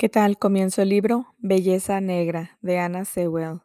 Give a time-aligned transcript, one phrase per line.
[0.00, 0.38] ¿Qué tal?
[0.38, 3.62] Comienzo el libro Belleza Negra de Anna Sewell.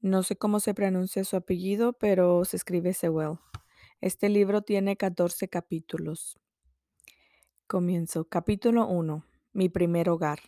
[0.00, 3.38] No sé cómo se pronuncia su apellido, pero se escribe Sewell.
[4.00, 6.40] Este libro tiene 14 capítulos.
[7.68, 8.24] Comienzo.
[8.24, 9.24] Capítulo 1.
[9.52, 10.40] Mi primer hogar.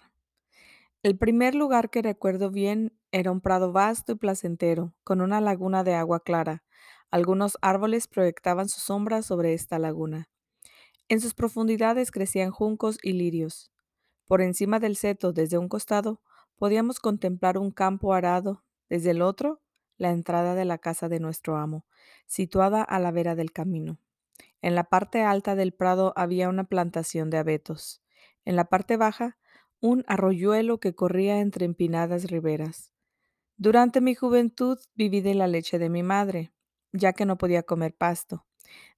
[1.05, 5.85] El primer lugar que recuerdo bien era un prado vasto y placentero, con una laguna
[5.85, 6.65] de agua clara.
[7.13, 10.29] Algunos árboles proyectaban su sombra sobre esta laguna.
[11.09, 13.73] En sus profundidades crecían juncos y lirios.
[14.27, 16.21] Por encima del seto, desde un costado,
[16.57, 19.61] podíamos contemplar un campo arado, desde el otro,
[19.99, 21.87] la entrada de la casa de nuestro amo,
[22.27, 23.99] situada a la vera del camino.
[24.61, 28.03] En la parte alta del prado había una plantación de abetos.
[28.45, 29.39] En la parte baja,
[29.81, 32.93] un arroyuelo que corría entre empinadas riberas.
[33.57, 36.53] Durante mi juventud viví de la leche de mi madre,
[36.93, 38.47] ya que no podía comer pasto.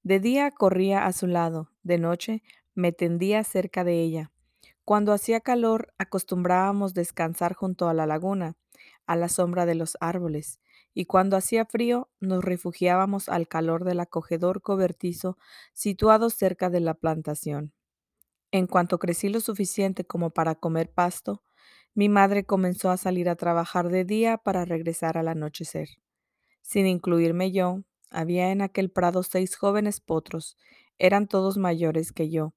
[0.03, 2.43] De día corría a su lado, de noche
[2.75, 4.34] me tendía cerca de ella.
[4.84, 8.56] Cuando hacía calor acostumbrábamos descansar junto a la laguna,
[9.06, 10.61] a la sombra de los árboles,
[10.92, 15.39] y cuando hacía frío nos refugiábamos al calor del acogedor cobertizo
[15.72, 17.72] situado cerca de la plantación.
[18.50, 21.42] En cuanto crecí lo suficiente como para comer pasto,
[21.94, 25.89] mi madre comenzó a salir a trabajar de día para regresar al anochecer.
[26.61, 30.56] Sin incluirme yo, había en aquel prado seis jóvenes potros,
[30.98, 32.55] eran todos mayores que yo,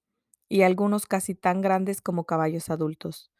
[0.50, 3.32] y algunos casi tan grandes como caballos adultos.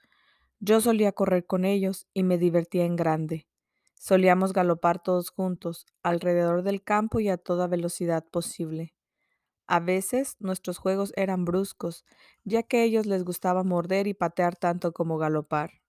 [0.60, 3.48] Yo solía correr con ellos y me divertía en grande.
[3.96, 8.94] Solíamos galopar todos juntos, alrededor del campo y a toda velocidad posible.
[9.68, 12.06] A veces nuestros juegos eran bruscos,
[12.44, 15.82] ya que a ellos les gustaba morder y patear tanto como galopar.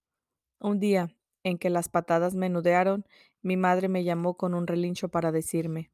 [0.61, 3.07] Un día, en que las patadas menudearon,
[3.43, 5.91] mi madre me llamó con un relincho para decirme,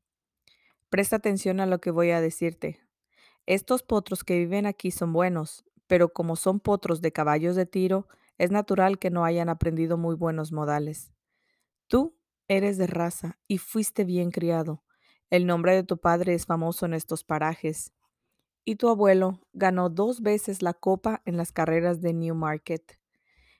[0.89, 2.80] Presta atención a lo que voy a decirte.
[3.47, 8.09] Estos potros que viven aquí son buenos, pero como son potros de caballos de tiro,
[8.39, 11.12] es natural que no hayan aprendido muy buenos modales.
[11.86, 12.17] Tú
[12.48, 14.83] eres de raza y fuiste bien criado.
[15.30, 17.92] El nombre de tu padre es famoso en estos parajes.
[18.64, 22.98] Y tu abuelo ganó dos veces la copa en las carreras de Newmarket,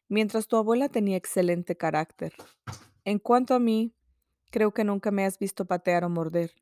[0.09, 2.33] mientras tu abuela tenía excelente carácter.
[3.05, 3.95] En cuanto a mí,
[4.51, 6.55] creo que nunca me has visto patear o morder.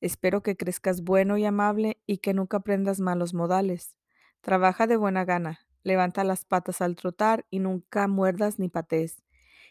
[0.00, 3.96] Espero que crezcas bueno y amable y que nunca aprendas malos modales.
[4.40, 9.24] Trabaja de buena gana, levanta las patas al trotar y nunca muerdas ni patees,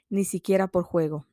[0.10, 1.26] ni siquiera por juego.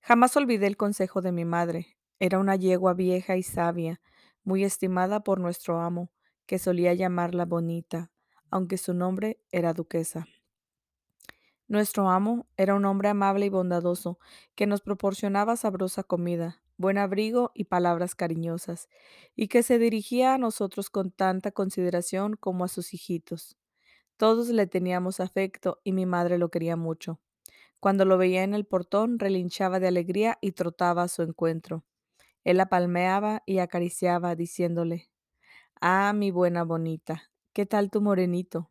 [0.00, 1.96] Jamás olvidé el consejo de mi madre.
[2.18, 4.00] Era una yegua vieja y sabia,
[4.42, 6.10] muy estimada por nuestro amo,
[6.46, 8.10] que solía llamarla bonita,
[8.50, 10.26] aunque su nombre era duquesa.
[11.68, 14.18] Nuestro amo era un hombre amable y bondadoso,
[14.56, 18.88] que nos proporcionaba sabrosa comida, buen abrigo y palabras cariñosas,
[19.36, 23.56] y que se dirigía a nosotros con tanta consideración como a sus hijitos.
[24.16, 27.20] Todos le teníamos afecto y mi madre lo quería mucho.
[27.80, 31.84] Cuando lo veía en el portón, relinchaba de alegría y trotaba a su encuentro.
[32.44, 35.10] Él la palmeaba y acariciaba, diciéndole,
[35.80, 38.70] Ah, mi buena bonita, ¿qué tal tu morenito?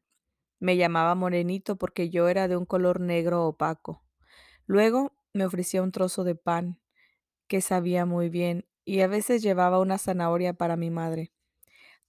[0.60, 4.04] Me llamaba morenito porque yo era de un color negro opaco.
[4.66, 6.81] Luego me ofrecía un trozo de pan,
[7.52, 11.34] que sabía muy bien, y a veces llevaba una zanahoria para mi madre.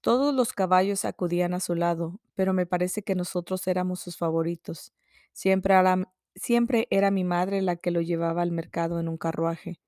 [0.00, 4.92] Todos los caballos acudían a su lado, pero me parece que nosotros éramos sus favoritos.
[5.32, 9.80] Siempre era, siempre era mi madre la que lo llevaba al mercado en un carruaje.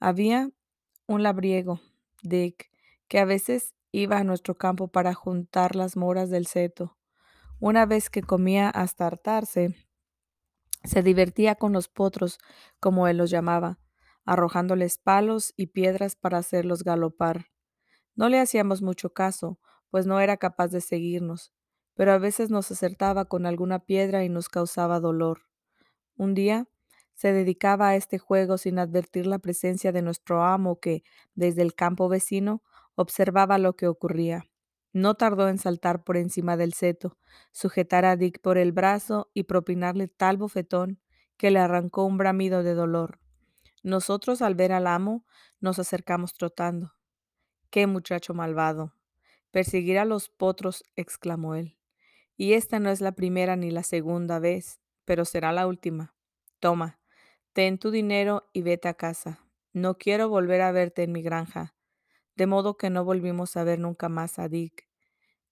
[0.00, 0.50] Había
[1.06, 1.80] un labriego,
[2.24, 2.68] Dick,
[3.06, 6.98] que a veces iba a nuestro campo para juntar las moras del seto.
[7.60, 9.76] Una vez que comía hasta hartarse,
[10.82, 12.40] se divertía con los potros,
[12.80, 13.78] como él los llamaba,
[14.28, 17.46] arrojándoles palos y piedras para hacerlos galopar.
[18.14, 19.58] No le hacíamos mucho caso,
[19.90, 21.54] pues no era capaz de seguirnos,
[21.94, 25.44] pero a veces nos acertaba con alguna piedra y nos causaba dolor.
[26.18, 26.68] Un día
[27.14, 31.02] se dedicaba a este juego sin advertir la presencia de nuestro amo que,
[31.34, 32.62] desde el campo vecino,
[32.96, 34.44] observaba lo que ocurría.
[34.92, 37.16] No tardó en saltar por encima del seto,
[37.50, 41.00] sujetar a Dick por el brazo y propinarle tal bofetón
[41.38, 43.20] que le arrancó un bramido de dolor.
[43.88, 45.24] Nosotros, al ver al amo,
[45.60, 46.92] nos acercamos trotando.
[47.70, 48.92] ¡Qué muchacho malvado!
[49.50, 51.78] Perseguir a los potros, exclamó él.
[52.36, 56.14] Y esta no es la primera ni la segunda vez, pero será la última.
[56.60, 57.00] Toma,
[57.54, 59.40] ten tu dinero y vete a casa.
[59.72, 61.74] No quiero volver a verte en mi granja.
[62.36, 64.86] De modo que no volvimos a ver nunca más a Dick.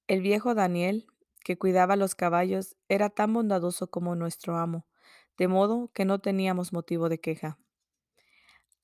[0.08, 1.06] El viejo Daniel,
[1.42, 4.86] que cuidaba los caballos, era tan bondadoso como nuestro amo,
[5.38, 7.58] de modo que no teníamos motivo de queja.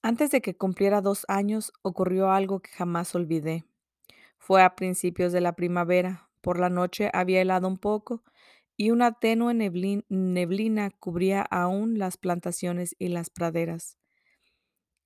[0.03, 3.65] Antes de que cumpliera dos años ocurrió algo que jamás olvidé.
[4.39, 8.25] Fue a principios de la primavera, por la noche había helado un poco
[8.77, 13.97] y una tenue neblin- neblina cubría aún las plantaciones y las praderas.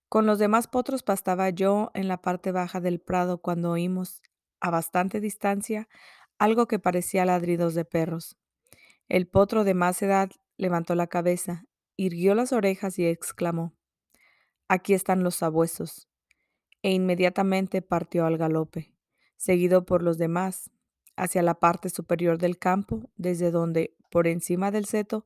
[0.09, 4.23] Con los demás potros pastaba yo en la parte baja del prado cuando oímos,
[4.61, 5.89] a bastante distancia,
[6.39, 8.37] algo que parecía ladridos de perros.
[9.09, 11.67] El potro de más edad levantó la cabeza,
[11.97, 13.76] irguió las orejas y exclamó,
[14.69, 16.09] Aquí están los sabuesos,
[16.83, 18.95] e inmediatamente partió al galope,
[19.37, 20.71] seguido por los demás,
[21.17, 25.25] hacia la parte superior del campo, desde donde, por encima del seto,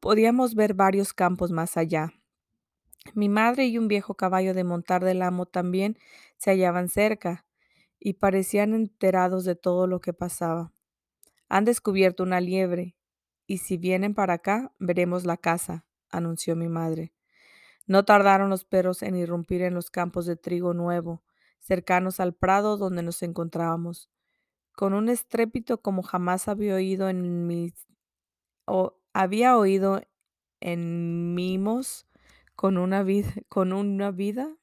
[0.00, 2.12] podíamos ver varios campos más allá.
[3.14, 5.98] Mi madre y un viejo caballo de montar del amo también
[6.36, 7.46] se hallaban cerca
[7.98, 10.72] y parecían enterados de todo lo que pasaba.
[11.48, 12.96] Han descubierto una liebre,
[13.46, 17.14] y si vienen para acá, veremos la casa, anunció mi madre.
[17.86, 21.22] No tardaron los perros en irrumpir en los campos de trigo nuevo,
[21.60, 24.10] cercanos al prado donde nos encontrábamos.
[24.72, 27.86] Con un estrépito como jamás había oído en mis
[28.66, 30.00] o había oído
[30.60, 32.06] en mimos
[32.56, 34.56] con una vida, con una vida.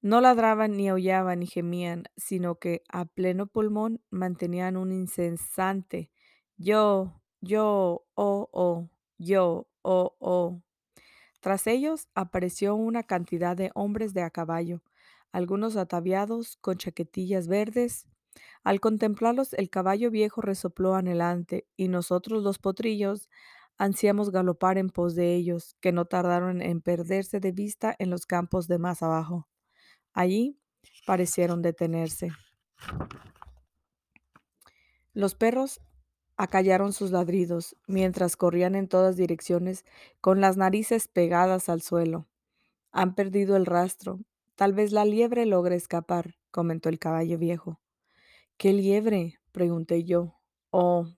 [0.00, 6.12] No ladraban ni aullaban ni gemían, sino que a pleno pulmón mantenían un incesante
[6.58, 10.60] yo, yo, oh, oh, yo, oh, oh.
[11.40, 14.82] Tras ellos apareció una cantidad de hombres de a caballo,
[15.32, 18.06] algunos ataviados con chaquetillas verdes.
[18.64, 23.28] Al contemplarlos, el caballo viejo resopló anhelante, y nosotros los potrillos
[23.76, 28.26] ansiamos galopar en pos de ellos, que no tardaron en perderse de vista en los
[28.26, 29.48] campos de más abajo.
[30.12, 30.58] Allí
[31.06, 32.30] parecieron detenerse.
[35.14, 35.80] Los perros
[36.38, 39.84] acallaron sus ladridos, mientras corrían en todas direcciones
[40.20, 42.28] con las narices pegadas al suelo.
[42.92, 44.20] Han perdido el rastro.
[44.54, 47.80] Tal vez la liebre logre escapar, comentó el caballo viejo.
[48.56, 49.40] ¿Qué liebre?
[49.52, 50.36] pregunté yo.
[50.70, 51.08] Oh,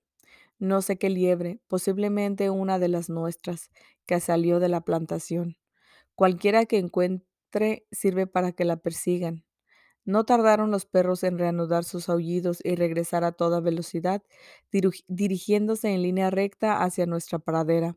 [0.59, 3.71] no sé qué liebre, posiblemente una de las nuestras,
[4.07, 5.57] que salió de la plantación.
[6.15, 9.45] Cualquiera que encuentre sirve para que la persigan.
[10.11, 14.25] No tardaron los perros en reanudar sus aullidos y regresar a toda velocidad,
[15.07, 17.97] dirigiéndose en línea recta hacia nuestra pradera,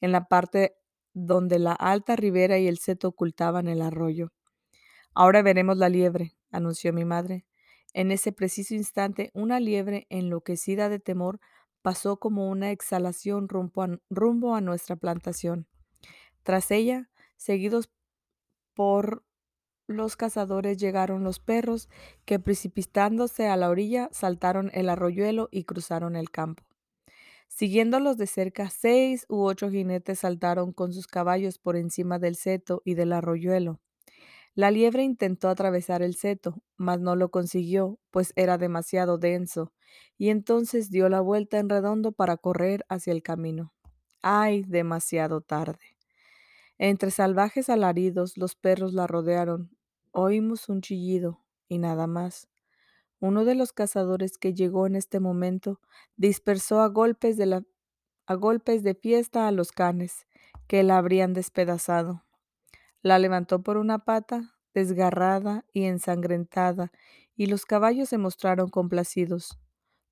[0.00, 0.76] en la parte
[1.14, 4.32] donde la alta ribera y el seto ocultaban el arroyo.
[5.14, 7.44] Ahora veremos la liebre, anunció mi madre.
[7.92, 11.40] En ese preciso instante, una liebre, enloquecida de temor,
[11.82, 15.66] pasó como una exhalación rumbo a nuestra plantación.
[16.44, 17.90] Tras ella, seguidos
[18.74, 19.24] por
[19.88, 21.88] los cazadores llegaron los perros,
[22.24, 26.64] que precipitándose a la orilla saltaron el arroyuelo y cruzaron el campo.
[27.48, 32.82] Siguiéndolos de cerca, seis u ocho jinetes saltaron con sus caballos por encima del seto
[32.84, 33.80] y del arroyuelo.
[34.54, 39.72] La liebre intentó atravesar el seto, mas no lo consiguió, pues era demasiado denso,
[40.18, 43.72] y entonces dio la vuelta en redondo para correr hacia el camino.
[44.20, 45.96] ¡Ay, demasiado tarde!
[46.78, 49.77] Entre salvajes alaridos, los perros la rodearon.
[50.12, 52.48] Oímos un chillido y nada más.
[53.20, 55.80] Uno de los cazadores que llegó en este momento
[56.16, 57.62] dispersó a golpes de, la,
[58.26, 60.26] a golpes de fiesta a los canes,
[60.68, 62.24] que la habrían despedazado.
[63.02, 66.92] La levantó por una pata, desgarrada y ensangrentada,
[67.36, 69.58] y los caballos se mostraron complacidos.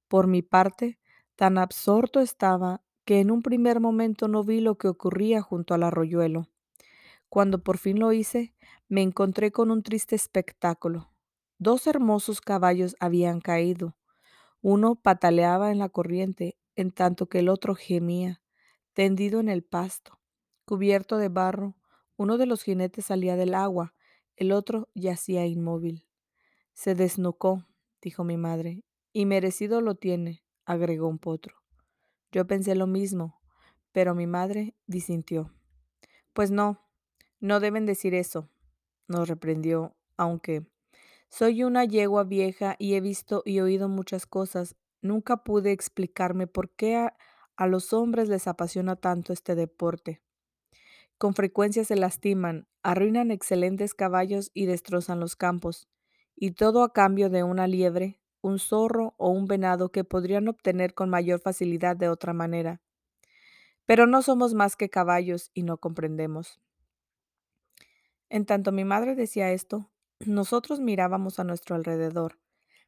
[0.08, 0.98] Por mi parte,
[1.36, 5.84] tan absorto estaba que en un primer momento no vi lo que ocurría junto al
[5.84, 6.48] arroyuelo.
[7.28, 8.54] Cuando por fin lo hice,
[8.88, 11.10] me encontré con un triste espectáculo.
[11.58, 13.96] Dos hermosos caballos habían caído.
[14.60, 18.42] Uno pataleaba en la corriente, en tanto que el otro gemía,
[18.92, 20.20] tendido en el pasto,
[20.64, 21.76] cubierto de barro.
[22.16, 23.94] Uno de los jinetes salía del agua,
[24.36, 26.06] el otro yacía inmóvil.
[26.72, 27.66] Se desnucó,
[28.02, 31.56] dijo mi madre, y merecido lo tiene, agregó un potro.
[32.32, 33.40] Yo pensé lo mismo,
[33.92, 35.54] pero mi madre disintió.
[36.34, 36.85] Pues no,
[37.46, 38.48] no deben decir eso,
[39.08, 40.66] nos reprendió, aunque
[41.28, 44.76] soy una yegua vieja y he visto y oído muchas cosas.
[45.02, 50.22] Nunca pude explicarme por qué a, los hombres les apasiona tanto este deporte.
[51.18, 55.88] Con frecuencia se lastiman, arruinan excelentes caballos y destrozan los campos,
[56.34, 60.94] y todo a cambio de una liebre, un zorro o un venado que podrían obtener
[60.94, 62.82] con mayor facilidad de otra manera.
[63.86, 66.60] Pero no somos más que caballos y no comprendemos.
[68.28, 69.90] En tanto mi madre decía esto,
[70.20, 72.38] nosotros mirábamos a nuestro alrededor.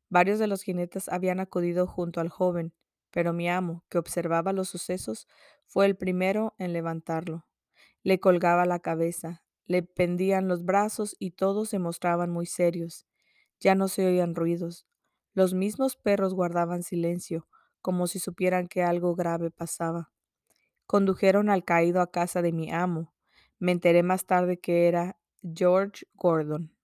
[0.09, 2.75] Varios de los jinetes habían acudido junto al joven,
[3.11, 5.29] pero mi amo, que observaba los sucesos,
[5.67, 7.47] fue el primero en levantarlo.
[8.03, 13.07] Le colgaba la cabeza, le pendían los brazos y todos se mostraban muy serios.
[13.61, 14.87] Ya no se oían ruidos.
[15.35, 17.49] Los mismos perros guardaban silencio,
[17.81, 20.11] como si supieran que algo grave pasaba.
[20.87, 23.15] Condujeron al caído a casa de mi amo.
[23.59, 25.19] Me enteré más tarde que era
[25.55, 26.75] George Gordon,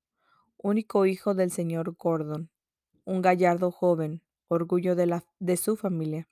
[0.56, 2.50] único hijo del señor Gordon,
[3.04, 6.28] un gallardo joven, orgullo de, su familia.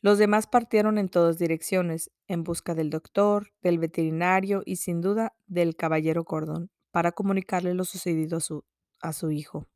[0.00, 5.34] Los demás partieron en todas direcciones, en busca del doctor, del veterinario y sin duda
[5.46, 8.64] del caballero Gordon, para comunicarle lo sucedido a su,
[9.00, 9.66] a su hijo.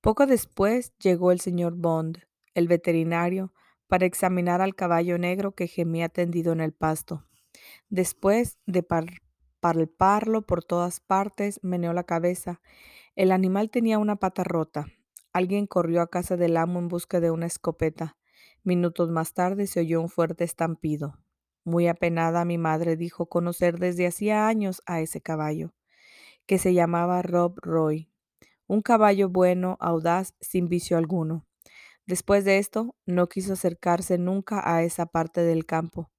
[0.00, 2.18] Poco después llegó el señor Bond,
[2.54, 3.52] el veterinario,
[3.86, 7.26] para examinar al caballo negro que gemía tendido en el pasto.
[7.90, 8.82] Después de
[9.62, 12.60] palparlo por todas partes, meneó la cabeza.
[13.14, 14.88] El animal tenía una pata rota.
[15.32, 18.16] Alguien corrió a casa del amo en busca de una escopeta.
[18.64, 21.20] Minutos más tarde se oyó un fuerte estampido.
[21.62, 25.72] Muy apenada mi madre dijo conocer desde hacía años a ese caballo,
[26.44, 28.10] que se llamaba Rob Roy,
[28.66, 31.46] un caballo bueno, audaz, sin vicio alguno.
[32.04, 36.10] Después de esto, no quiso acercarse nunca a esa parte del campo.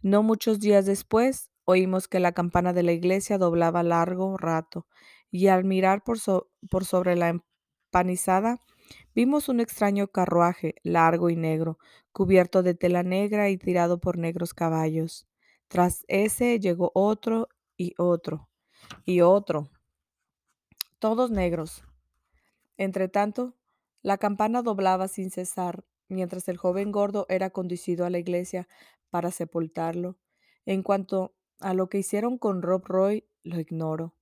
[0.00, 4.86] No muchos días después, oímos que la campana de la iglesia doblaba largo rato,
[5.30, 6.18] y al mirar por,
[6.70, 8.60] por sobre la empanizada,
[9.14, 11.78] Vimos un extraño carruaje, largo y negro,
[12.12, 15.26] cubierto de tela negra y tirado por negros caballos.
[15.68, 18.48] Tras ese llegó otro y otro
[19.04, 19.70] y otro,
[20.98, 21.84] todos negros.
[22.76, 23.54] Entretanto,
[24.02, 28.68] la campana doblaba sin cesar, mientras el joven gordo era conducido a la iglesia
[29.10, 30.16] para sepultarlo.
[30.66, 34.14] En cuanto a lo que hicieron con Rob Roy, lo ignoro,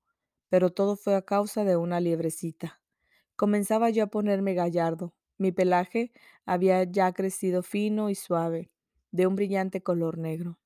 [0.48, 2.80] pero todo fue a causa de una liebrecita.
[3.36, 5.14] Comenzaba yo a ponerme gallardo.
[5.38, 6.12] Mi pelaje
[6.44, 8.70] había ya crecido fino y suave,
[9.10, 10.58] de un brillante color negro.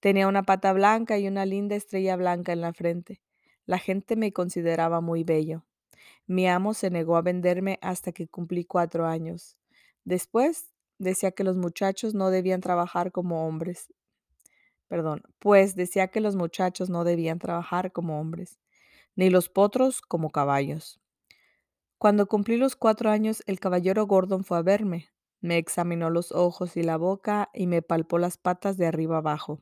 [0.00, 3.20] Tenía una pata blanca y una linda estrella blanca en la frente.
[3.66, 5.64] La gente me consideraba muy bello.
[6.26, 9.56] Mi amo se negó a venderme hasta que cumplí cuatro años.
[10.04, 13.92] Después decía que los muchachos no debían trabajar como hombres.
[14.88, 18.58] Perdón, pues decía que los muchachos no debían trabajar como hombres,
[19.16, 21.00] ni los potros como caballos.
[21.98, 25.08] Cuando cumplí los cuatro años, el caballero Gordon fue a verme.
[25.40, 29.60] Me examinó los ojos y la boca y me palpó las patas de arriba abajo.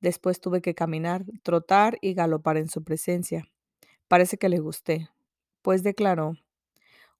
[0.00, 3.48] Después tuve que caminar, trotar y galopar en su presencia.
[4.08, 5.08] Parece que le gusté,
[5.62, 6.34] pues declaró,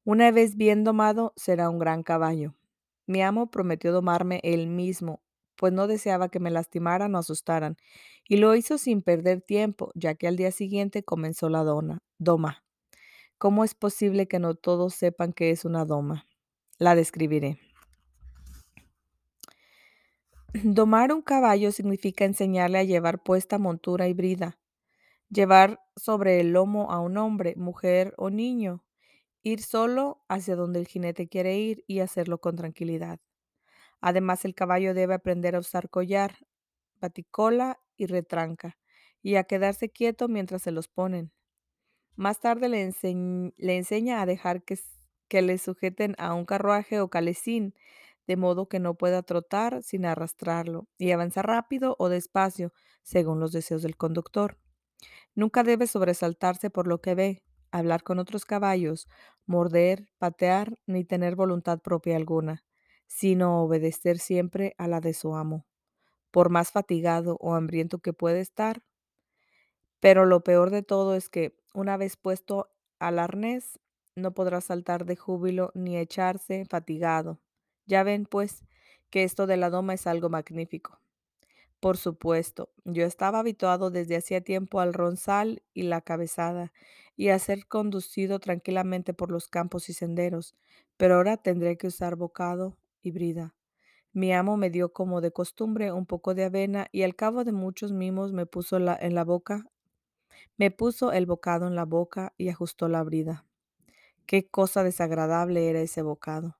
[0.04, 2.54] una vez bien domado será un gran caballo.
[3.06, 5.21] Mi amo prometió domarme él mismo,
[5.56, 7.76] pues no deseaba que me lastimaran o asustaran,
[8.28, 12.64] y lo hizo sin perder tiempo, ya que al día siguiente comenzó la dona, doma.
[13.38, 16.26] ¿Cómo es posible que no todos sepan que es una doma?
[16.78, 17.58] La describiré.
[20.54, 24.58] Domar un caballo significa enseñarle a llevar puesta montura y brida,
[25.30, 28.84] llevar sobre el lomo a un hombre, mujer o niño,
[29.42, 33.18] ir solo hacia donde el jinete quiere ir y hacerlo con tranquilidad.
[34.02, 36.36] Además, el caballo debe aprender a usar collar,
[37.00, 38.76] baticola y retranca,
[39.22, 41.32] y a quedarse quieto mientras se los ponen.
[42.16, 44.78] Más tarde le, enseña a dejar que,
[45.28, 47.74] que le sujeten a un carruaje o calecín,
[48.26, 53.52] de modo que no pueda trotar sin arrastrarlo, y avanzar rápido o despacio, según los
[53.52, 54.58] deseos del conductor.
[55.36, 59.08] Nunca debe sobresaltarse por lo que ve, hablar con otros caballos,
[59.46, 62.64] morder, patear, ni tener voluntad propia alguna,
[63.14, 65.66] sino obedecer siempre a la de su amo,
[66.30, 68.82] por más fatigado o hambriento que puede estar.
[70.00, 73.78] Pero lo peor de todo es que una vez puesto al arnés,
[74.16, 77.40] no podrá saltar de júbilo ni echarse fatigado.
[77.86, 78.64] Ya ven, pues,
[79.10, 80.98] que esto de la doma es algo magnífico.
[81.80, 86.72] Por supuesto, yo estaba habituado desde hacía tiempo al ronzal y la cabezada,
[87.16, 90.56] y a ser conducido tranquilamente por los campos y senderos,
[90.96, 93.54] pero ahora tendré que usar bocado y brida.
[94.12, 97.52] Mi amo me dio como de costumbre un poco de avena y al cabo de
[97.52, 99.66] muchos mimos me puso en la boca
[100.56, 103.46] me puso el bocado en la boca y ajustó la brida.
[104.26, 106.58] Qué cosa desagradable era ese bocado.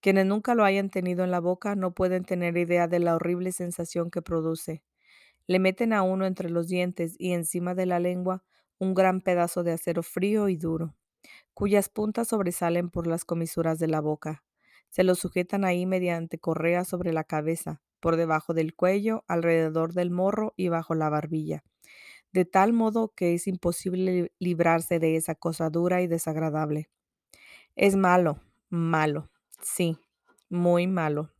[0.00, 3.52] Quienes nunca lo hayan tenido en la boca no pueden tener idea de la horrible
[3.52, 4.82] sensación que produce.
[5.46, 8.44] Le meten a uno entre los dientes y encima de la lengua
[8.78, 10.96] un gran pedazo de acero frío y duro,
[11.54, 14.44] cuyas puntas sobresalen por las comisuras de la boca.
[14.94, 20.10] Se lo sujetan ahí mediante correa sobre la cabeza, por debajo del cuello, alrededor del
[20.10, 21.64] morro y bajo la barbilla
[22.34, 26.90] de tal modo que es imposible librarse de esa cosa dura y desagradable.
[27.76, 29.30] Es malo, malo,
[29.62, 29.96] sí,
[30.48, 31.30] muy malo.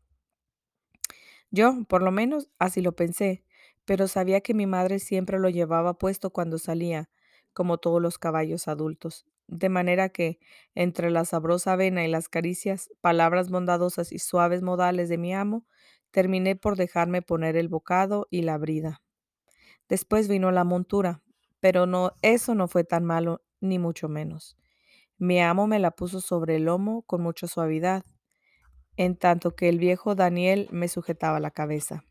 [1.51, 3.45] Yo, por lo menos, así lo pensé,
[3.85, 7.11] pero sabía que mi madre siempre lo llevaba puesto cuando salía,
[7.53, 9.27] como todos los caballos adultos.
[9.47, 10.39] De manera que,
[10.75, 15.67] entre la sabrosa avena y las caricias, palabras bondadosas y suaves modales de mi amo,
[16.11, 19.03] terminé por dejarme poner el bocado y la brida.
[19.89, 21.23] Después vino la montura,
[21.61, 24.57] pero no, eso no fue tan malo, ni mucho menos.
[25.19, 28.05] Mi amo me la puso sobre el lomo con mucha suavidad,
[28.97, 32.05] en tanto que el viejo Daniel me sujetaba la cabeza.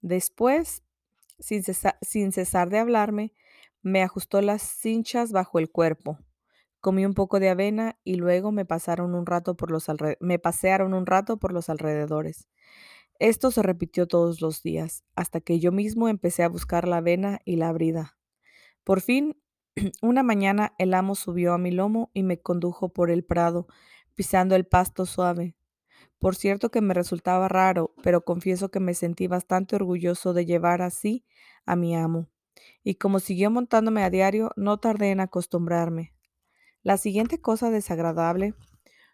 [0.00, 0.82] Después,
[1.38, 1.62] sin
[2.02, 3.32] sin cesar de hablarme,
[3.82, 6.18] me ajustó las cinchas bajo el cuerpo.
[6.80, 9.86] Comí un poco de avena y luego me pasaron un rato por los
[10.20, 12.48] me pasearon un rato por los alrededores.
[13.18, 17.40] Esto se repitió todos los días, hasta que yo mismo empecé a buscar la avena
[17.44, 18.16] y la brida.
[18.82, 19.36] Por fin,
[20.02, 23.66] una mañana el amo subió a mi lomo y me condujo por el prado,
[24.14, 25.54] pisando el pasto suave.
[26.18, 30.82] Por cierto que me resultaba raro, pero confieso que me sentí bastante orgulloso de llevar
[30.82, 31.24] así
[31.66, 32.28] a mi amo.
[32.82, 36.14] Y como siguió montándome a diario, no tardé en acostumbrarme.
[36.82, 38.54] La siguiente cosa desagradable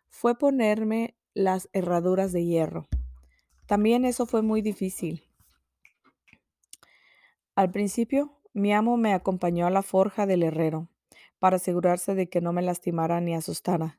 [0.09, 2.87] fue ponerme las herraduras de hierro.
[3.67, 5.25] También eso fue muy difícil.
[7.57, 10.89] Al principio, mi amo me acompañó a la forja del herrero,
[11.41, 13.99] para asegurarse de que no me lastimara ni asustara.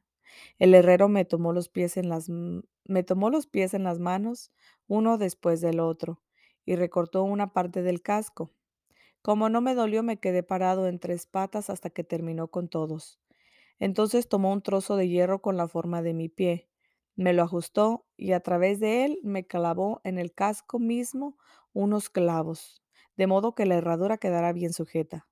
[0.59, 4.53] El herrero me tomó los pies en las, me tomó los pies en las manos,
[4.87, 6.21] uno después del otro,
[6.63, 8.53] y recortó una parte del casco.
[9.21, 13.19] Como no me dolió, me quedé parado en tres patas hasta que terminó con todos.
[13.79, 16.69] Entonces tomó un trozo de hierro con la forma de mi pie,
[17.15, 21.37] me lo ajustó y a través de él me clavó en el casco mismo
[21.73, 22.83] unos clavos,
[23.17, 25.27] de modo que la herradura quedara bien sujeta.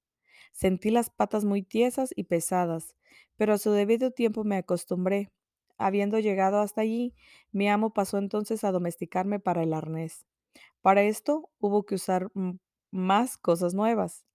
[0.53, 2.95] Sentí las patas muy tiesas y pesadas,
[3.37, 5.31] pero a su debido tiempo me acostumbré.
[5.77, 7.15] Habiendo llegado hasta allí,
[7.51, 10.25] mi amo pasó entonces a domesticarme para el arnés.
[10.81, 12.29] Para esto hubo que usar
[12.91, 14.25] más cosas nuevas.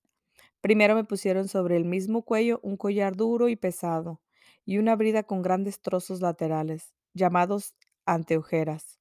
[0.60, 4.20] Primero me pusieron sobre el mismo cuello un collar duro y pesado
[4.64, 7.74] y una brida con grandes trozos laterales, llamados
[8.06, 8.98] anteojeras,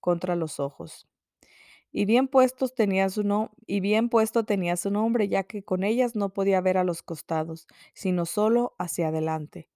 [0.00, 1.08] contra los ojos.
[1.92, 5.84] Y bien puestos tenía su no- y bien puesto tenía su nombre, ya que con
[5.84, 9.68] ellas no podía ver a los costados, sino solo hacia adelante.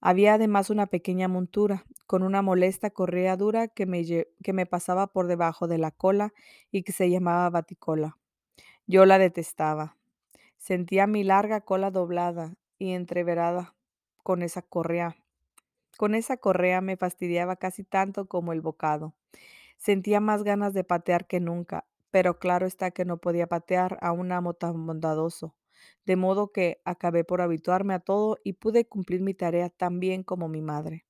[0.00, 4.04] Había además una pequeña montura, con una molesta correa dura que me,
[4.42, 6.32] que me pasaba por debajo de la cola
[6.70, 8.18] y que se llamaba baticola.
[8.86, 9.96] Yo la detestaba.
[10.62, 13.74] Sentía mi larga cola doblada y entreverada
[14.22, 15.16] con esa correa.
[15.98, 19.12] Con esa correa me fastidiaba casi tanto como el bocado.
[19.76, 24.12] Sentía más ganas de patear que nunca, pero claro está que no podía patear a
[24.12, 25.56] un amo tan bondadoso.
[26.06, 30.22] De modo que acabé por habituarme a todo y pude cumplir mi tarea tan bien
[30.22, 31.06] como mi madre.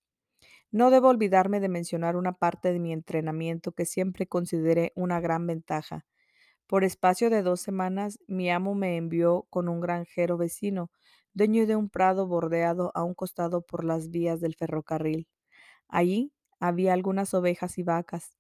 [0.72, 5.46] No debo olvidarme de mencionar una parte de mi entrenamiento que siempre consideré una gran
[5.46, 6.06] ventaja.
[6.72, 10.90] Por espacio de dos semanas, mi amo me envió con un granjero vecino,
[11.34, 15.28] dueño de un prado bordeado a un costado por las vías del ferrocarril.
[15.86, 18.30] Allí había algunas ovejas y vacas,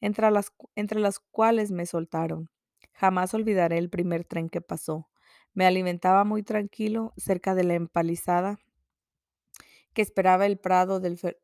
[0.00, 2.48] entre las, entre las cuales me soltaron.
[2.92, 5.08] Jamás olvidaré el primer tren que pasó.
[5.52, 8.60] Me alimentaba muy tranquilo cerca de la empalizada
[9.94, 11.38] que esperaba el prado del fer-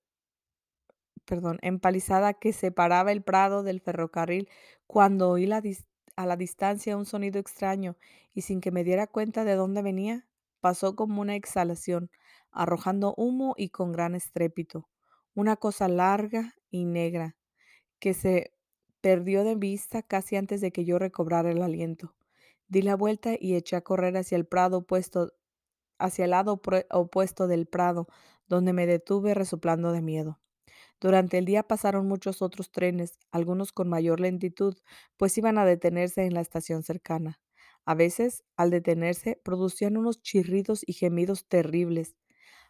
[2.40, 4.48] que separaba el prado del ferrocarril
[4.86, 5.84] cuando oí la dis-
[6.16, 7.96] a la distancia un sonido extraño
[8.34, 10.26] y sin que me diera cuenta de dónde venía,
[10.60, 12.10] pasó como una exhalación,
[12.50, 14.88] arrojando humo y con gran estrépito.
[15.34, 17.36] Una cosa larga y negra
[17.98, 18.54] que se
[19.00, 22.14] perdió de vista casi antes de que yo recobrara el aliento.
[22.68, 25.32] Di la vuelta y eché a correr hacia el prado opuesto,
[25.98, 28.08] hacia el lado opue- opuesto del prado,
[28.48, 30.40] donde me detuve resoplando de miedo.
[31.00, 34.76] Durante el día pasaron muchos otros trenes, algunos con mayor lentitud,
[35.16, 37.40] pues iban a detenerse en la estación cercana.
[37.84, 42.16] A veces, al detenerse, producían unos chirridos y gemidos terribles.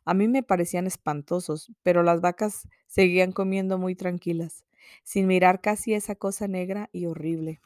[0.04, 4.64] A mí me parecían espantosos, pero las vacas seguían comiendo muy tranquilas,
[5.04, 7.60] sin mirar casi esa cosa negra y horrible.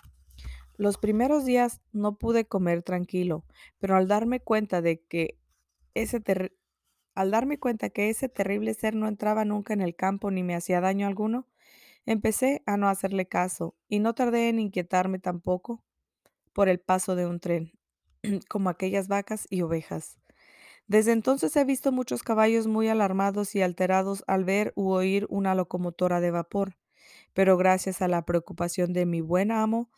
[0.77, 3.45] Los primeros días no pude comer tranquilo,
[3.79, 5.39] pero al darme cuenta de que
[5.95, 6.53] ese terri-
[7.21, 10.55] al darme cuenta que ese terrible ser no entraba nunca en el campo ni me
[10.55, 11.47] hacía daño alguno,
[12.07, 15.85] empecé a no hacerle caso y no tardé en inquietarme tampoco
[16.55, 17.73] por el paso de un tren,
[18.49, 20.19] como aquellas vacas y ovejas.
[20.87, 25.55] Desde entonces he visto muchos caballos muy alarmados y alterados al ver u oír una
[25.55, 26.79] locomotora de vapor,
[27.35, 29.91] pero gracias a la preocupación de mi buen amo,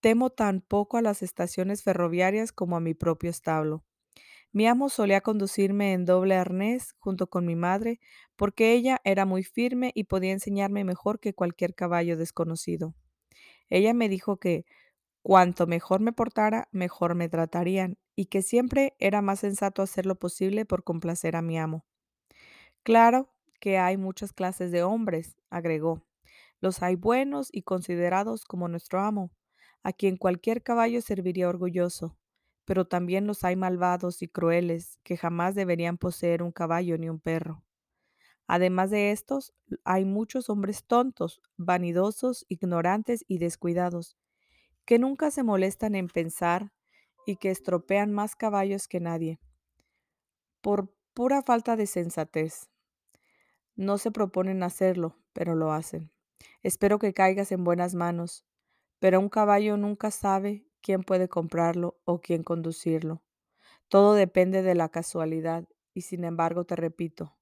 [0.00, 3.82] temo tan poco a las estaciones ferroviarias como a mi propio establo.
[4.56, 8.00] Mi amo solía conducirme en doble arnés junto con mi madre,
[8.36, 12.94] porque ella era muy firme y podía enseñarme mejor que cualquier caballo desconocido.
[13.68, 14.64] Ella me dijo que
[15.20, 20.14] cuanto mejor me portara, mejor me tratarían, y que siempre era más sensato hacer lo
[20.14, 21.84] posible por complacer a mi amo.
[22.82, 26.02] Claro que hay muchas clases de hombres, agregó.
[26.62, 29.32] Los hay buenos y considerados como nuestro amo,
[29.82, 32.16] a quien cualquier caballo serviría orgulloso,
[32.66, 37.20] pero también los hay malvados y crueles, que jamás deberían poseer un caballo ni un
[37.20, 37.64] perro.
[38.46, 44.18] Además de estos, hay muchos hombres tontos, vanidosos, ignorantes y descuidados,
[44.84, 46.72] que nunca se molestan en pensar
[47.24, 49.40] y que estropean más caballos que nadie,
[50.60, 52.68] por pura falta de sensatez.
[53.76, 56.10] No se proponen hacerlo, pero lo hacen.
[56.62, 58.44] Espero que caigas en buenas manos,
[58.98, 63.24] pero un caballo nunca sabe quién puede comprarlo o quién conducirlo.
[63.88, 67.36] Todo depende de la casualidad y sin embargo te repito,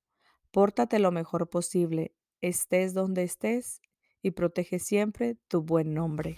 [0.51, 3.83] pórtate lo mejor posible, estés donde estés
[4.23, 6.37] y protege siempre tu buen nombre.